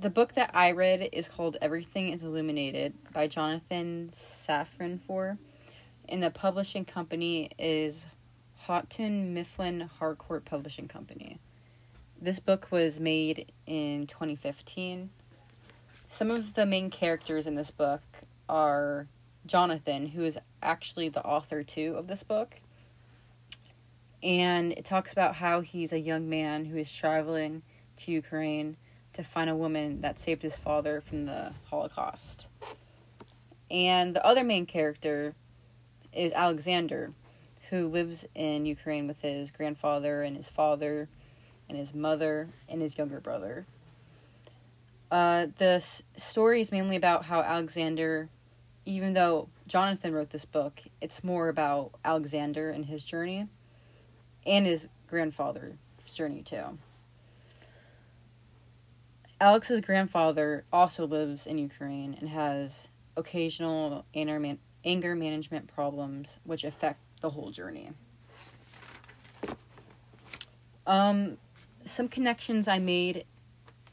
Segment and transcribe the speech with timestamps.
[0.00, 5.36] the book that I read is called Everything is Illuminated by Jonathan Safran Foer,
[6.08, 8.06] and the publishing company is
[8.60, 11.38] Houghton Mifflin Harcourt Publishing Company.
[12.18, 15.10] This book was made in 2015.
[16.08, 18.00] Some of the main characters in this book
[18.48, 19.06] are
[19.44, 22.56] Jonathan, who is actually the author too of this book.
[24.22, 27.62] And it talks about how he's a young man who is traveling
[27.98, 28.78] to Ukraine
[29.12, 32.48] to find a woman that saved his father from the Holocaust.
[33.70, 35.34] And the other main character
[36.12, 37.12] is Alexander,
[37.70, 41.08] who lives in Ukraine with his grandfather and his father
[41.68, 43.66] and his mother and his younger brother.
[45.10, 48.28] Uh, the s- story is mainly about how Alexander,
[48.84, 53.46] even though Jonathan wrote this book, it's more about Alexander and his journey
[54.44, 55.74] and his grandfather's
[56.12, 56.78] journey too.
[59.40, 67.00] Alex's grandfather also lives in Ukraine and has occasional anger, anger management problems which affect
[67.22, 67.90] the whole journey.
[70.86, 71.38] Um,
[71.86, 73.24] some connections I made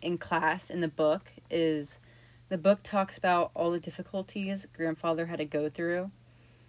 [0.00, 1.98] in class in the book is
[2.48, 6.10] the book talks about all the difficulties grandfather had to go through,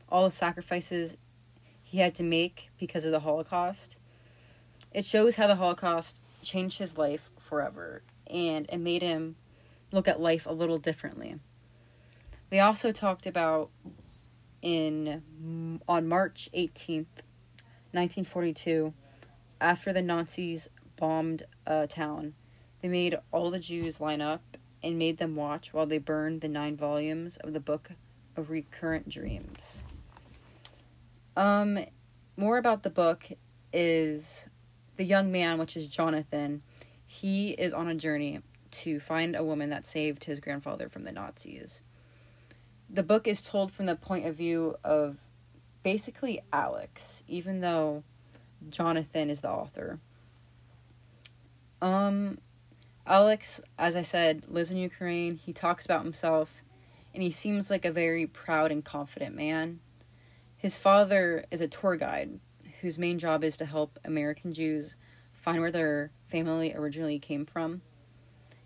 [0.10, 1.16] all the sacrifices
[1.82, 3.95] he had to make because of the Holocaust.
[4.92, 9.36] It shows how the Holocaust changed his life forever and it made him
[9.92, 11.40] look at life a little differently.
[12.52, 13.70] We also talked about
[14.62, 17.22] in on March 18th,
[17.92, 18.94] 1942,
[19.62, 22.34] after the Nazis bombed a town,
[22.82, 26.48] they made all the Jews line up and made them watch while they burned the
[26.48, 27.92] nine volumes of the Book
[28.36, 29.84] of Recurrent Dreams.
[31.36, 31.86] Um,
[32.38, 33.26] more about the book
[33.73, 34.45] is
[34.98, 36.62] the young man, which is Jonathan.
[37.21, 41.13] He is on a journey to find a woman that saved his grandfather from the
[41.13, 41.81] Nazis.
[42.89, 45.17] The book is told from the point of view of
[45.81, 48.04] basically Alex, even though
[48.70, 49.99] Jonathan is the author.
[51.81, 52.39] Um,
[53.08, 55.37] Alex, as I said, lives in Ukraine.
[55.37, 56.55] He talks about himself,
[57.14, 59.80] and he seems like a very proud and confident man.
[60.58, 62.42] His father is a tour guide
[62.81, 64.95] whose main job is to help American Jews
[65.31, 67.81] find where their family originally came from,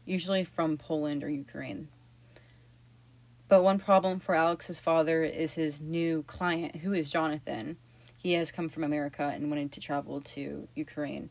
[0.06, 1.90] usually from Poland or Ukraine.
[3.48, 7.78] But one problem for Alex's father is his new client, who is Jonathan.
[8.16, 11.30] He has come from America and wanted to travel to Ukraine.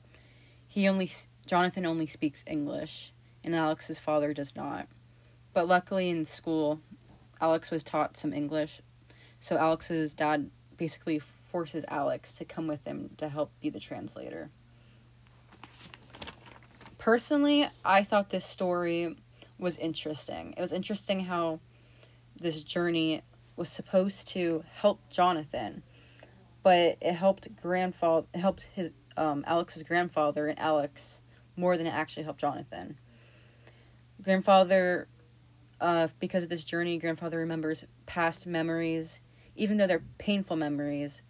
[0.66, 1.10] He only
[1.46, 3.12] Jonathan only speaks English,
[3.44, 4.88] and Alex's father does not.
[5.54, 6.80] But luckily in school,
[7.40, 8.82] Alex was taught some English,
[9.40, 14.50] so Alex's dad basically forces Alex to come with him to help be the translator.
[17.08, 19.16] Personally, I thought this story
[19.58, 20.52] was interesting.
[20.58, 21.60] It was interesting how
[22.38, 23.22] this journey
[23.56, 25.84] was supposed to help Jonathan,
[26.62, 31.22] but it helped grandfather it helped his um, Alex's grandfather and Alex
[31.56, 32.98] more than it actually helped Jonathan.
[34.22, 35.08] Grandfather,
[35.80, 39.20] uh, because of this journey, grandfather remembers past memories,
[39.56, 41.22] even though they're painful memories.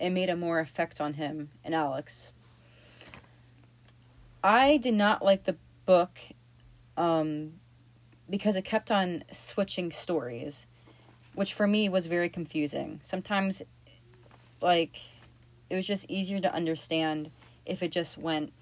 [0.00, 2.32] It made a more effect on him and Alex.
[4.42, 6.18] I did not like the book
[6.96, 7.54] um,
[8.28, 10.66] because it kept on switching stories,
[11.34, 13.00] which for me was very confusing.
[13.02, 13.62] Sometimes,
[14.60, 14.96] like,
[15.68, 17.30] it was just easier to understand
[17.64, 18.52] if it just went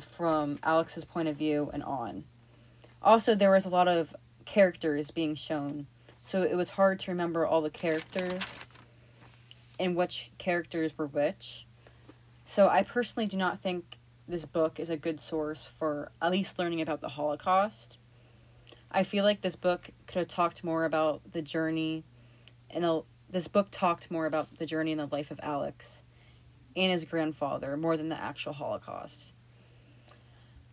[0.00, 2.24] from Alex's point of view and on.
[3.02, 4.14] Also, there was a lot of
[4.44, 5.86] characters being shown,
[6.24, 8.42] so it was hard to remember all the characters
[9.78, 11.66] and which characters were which.
[12.46, 13.96] So, I personally do not think
[14.28, 17.98] this book is a good source for at least learning about the Holocaust.
[18.90, 22.04] I feel like this book could have talked more about the journey,
[22.70, 26.02] and the, this book talked more about the journey and the life of Alex
[26.76, 29.32] and his grandfather more than the actual Holocaust.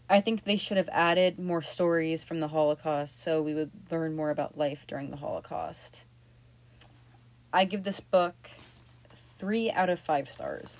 [0.09, 4.15] I think they should have added more stories from the Holocaust so we would learn
[4.15, 6.03] more about life during the Holocaust.
[7.53, 8.49] I give this book
[9.37, 10.77] three out of five stars.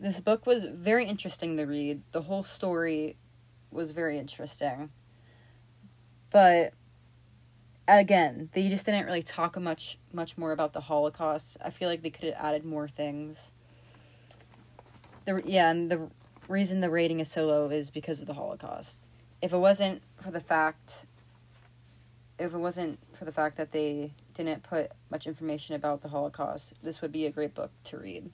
[0.00, 2.02] This book was very interesting to read.
[2.12, 3.16] The whole story
[3.70, 4.90] was very interesting.
[6.30, 6.72] But
[7.88, 11.56] again, they just didn't really talk much much more about the Holocaust.
[11.64, 13.50] I feel like they could have added more things.
[15.24, 16.08] The yeah, and the
[16.48, 19.00] reason the rating is so low is because of the Holocaust.
[19.42, 21.06] If it wasn't for the fact
[22.38, 26.74] if it wasn't for the fact that they didn't put much information about the Holocaust,
[26.82, 28.30] this would be a great book to read.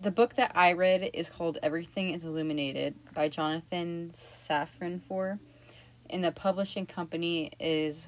[0.00, 5.40] The book that I read is called Everything is Illuminated by Jonathan Safran Foer.
[6.08, 8.06] And the publishing company is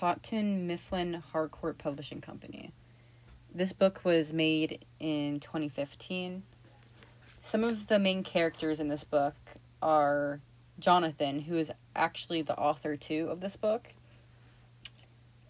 [0.00, 2.72] Houghton Mifflin Harcourt Publishing Company.
[3.54, 6.42] This book was made in 2015.
[7.42, 9.36] Some of the main characters in this book
[9.80, 10.40] are
[10.78, 13.94] Jonathan, who is actually the author too of this book.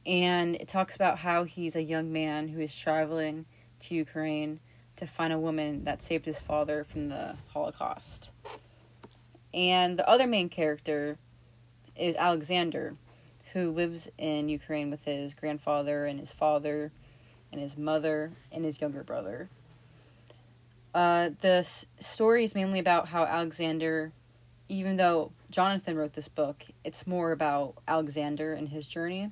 [0.05, 3.47] And it talks about how he's a young man who is traveling
[3.81, 4.61] to Ukraine
[5.01, 8.31] to find a woman that saved his father from the Holocaust.
[9.53, 11.17] And the other main character
[11.97, 12.97] is Alexander,
[13.55, 16.93] who lives in Ukraine with his grandfather and his father
[17.51, 19.49] and his mother and his younger brother.
[20.95, 24.13] Uh, the s- story is mainly about how Alexander,
[24.69, 29.31] even though Jonathan wrote this book, it's more about Alexander and his journey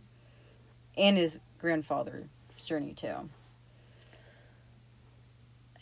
[0.97, 2.27] and his grandfather's
[2.65, 3.29] journey too.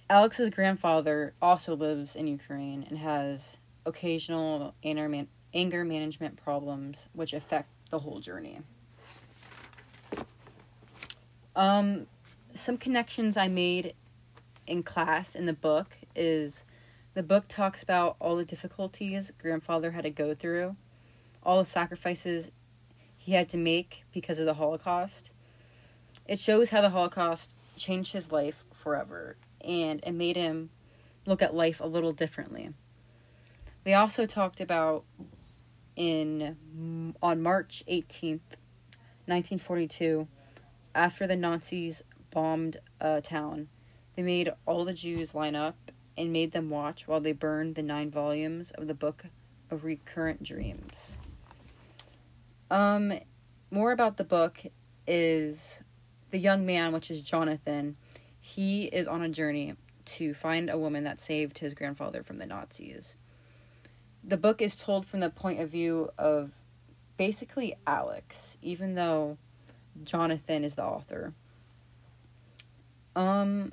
[0.08, 7.32] Alex's grandfather also lives in Ukraine and has occasional anger, man- anger management problems which
[7.32, 8.60] affect the whole journey.
[11.56, 12.06] Um,
[12.54, 13.94] some connections I made
[14.66, 16.62] in class in the book is
[17.14, 20.76] the book talks about all the difficulties grandfather had to go through,
[21.42, 22.52] all the sacrifices
[23.16, 25.30] he had to make because of the Holocaust.
[26.26, 29.36] It shows how the Holocaust changed his life forever
[29.66, 30.70] and it made him
[31.26, 32.70] look at life a little differently.
[33.84, 35.04] We also talked about
[35.96, 38.56] in on March 18th,
[39.26, 40.28] 1942,
[40.94, 43.68] after the Nazis bombed a town,
[44.14, 47.82] they made all the Jews line up and made them watch while they burned the
[47.82, 49.24] nine volumes of the Book
[49.70, 51.18] of Recurrent Dreams.
[52.70, 53.20] Um,
[53.70, 54.62] more about the book
[55.06, 55.80] is
[56.30, 57.96] the young man, which is Jonathan.
[58.46, 62.46] He is on a journey to find a woman that saved his grandfather from the
[62.46, 63.16] Nazis.
[64.22, 66.52] The book is told from the point of view of
[67.16, 69.36] basically Alex, even though
[70.04, 71.34] Jonathan is the author.
[73.16, 73.72] Um,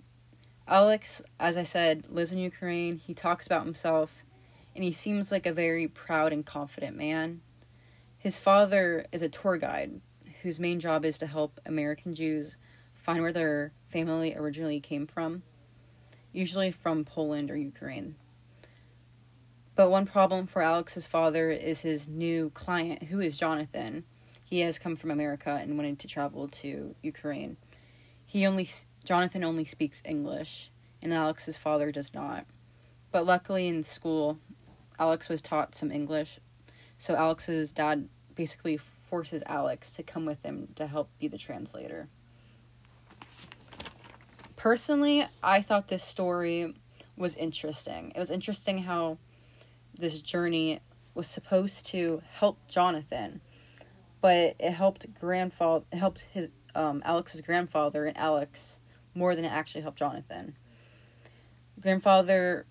[0.67, 2.97] Alex, as I said, lives in Ukraine.
[2.97, 4.23] He talks about himself,
[4.73, 7.41] and he seems like a very proud and confident man.
[8.17, 10.01] His father is a tour guide
[10.41, 12.55] whose main job is to help American Jews
[12.95, 15.43] find where their family originally came from,
[16.31, 18.15] usually from Poland or Ukraine.
[19.75, 24.03] But one problem for Alex's father is his new client, who is Jonathan.
[24.43, 27.57] He has come from America and wanted to travel to Ukraine.
[28.25, 28.67] He only
[29.03, 32.47] Jonathan only speaks English, and Alex's father does not.
[33.11, 34.39] But luckily in school,
[34.97, 36.39] Alex was taught some English,
[36.97, 42.09] so Alex's dad basically forces Alex to come with him to help be the translator.
[44.63, 46.73] Personally, I thought this story
[47.17, 48.13] was interesting.
[48.15, 49.17] It was interesting how
[49.99, 50.79] this journey
[51.13, 53.41] was supposed to help Jonathan,
[54.21, 58.79] but it helped grandfather helped his um, Alex's grandfather and Alex
[59.13, 60.55] more than it actually helped Jonathan.
[61.81, 62.65] Grandfather,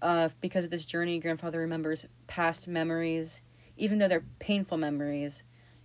[0.00, 3.40] uh, because of this journey, grandfather remembers past memories,
[3.76, 5.42] even though they're painful memories.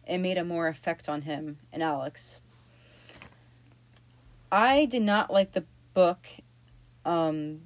[0.08, 2.42] It made a more effect on him and Alex.
[4.52, 5.64] I did not like the
[5.94, 6.28] book
[7.06, 7.62] um,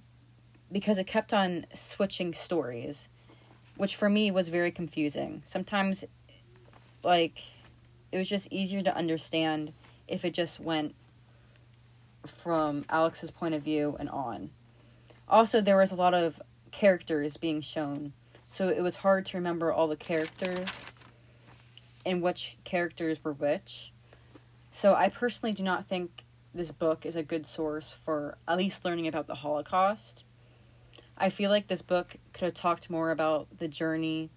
[0.72, 3.10] because it kept on switching stories,
[3.76, 5.42] which for me was very confusing.
[5.46, 6.06] Sometimes,
[7.04, 7.40] like,
[8.12, 9.74] it was just easier to understand
[10.08, 10.94] if it just went
[12.26, 14.52] from Alex's point of view and on.
[15.28, 16.40] Also, there was a lot of
[16.72, 18.14] characters being shown,
[18.50, 20.70] so it was hard to remember all the characters
[22.06, 23.92] and which characters were which.
[24.72, 26.25] So, I personally do not think
[26.56, 30.24] this book is a good source for at least learning about the Holocaust.
[31.18, 34.32] I feel like this book could have talked more about the journey,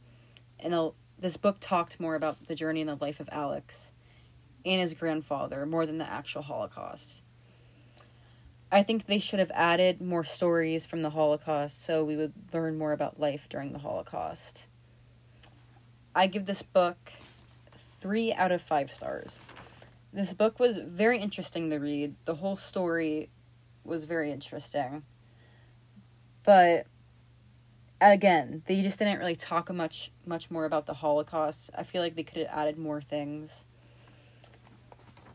[0.58, 3.92] and the, this book talked more about the journey and the life of Alex
[4.64, 7.22] and his grandfather more than the actual Holocaust.
[8.70, 12.76] I think they should have added more stories from the Holocaust so we would learn
[12.76, 14.66] more about life during the Holocaust.
[16.14, 17.12] I give this book
[18.00, 19.38] three out of five stars.
[20.12, 22.14] This book was very interesting to read.
[22.24, 23.30] The whole story
[23.84, 25.02] was very interesting.
[26.44, 26.86] But
[28.00, 31.70] again, they just didn't really talk much much more about the Holocaust.
[31.76, 33.64] I feel like they could have added more things.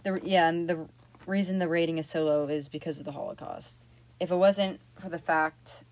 [0.03, 0.88] The yeah, and the
[1.25, 3.77] reason the rating is so low is because of the Holocaust.
[4.20, 5.84] If it wasn't for the fact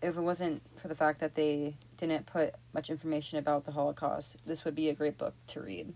[0.00, 4.36] if it wasn't for the fact that they didn't put much information about the Holocaust,
[4.46, 5.92] this would be a great book to read.